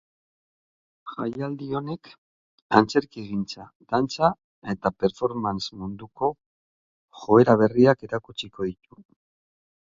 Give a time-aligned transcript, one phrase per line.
[1.09, 2.09] Jaialdi honek
[2.79, 4.31] antzerkigintza, dantza
[4.73, 6.31] eta performance munduko
[7.25, 9.01] joera berriak erakutsiko ditu.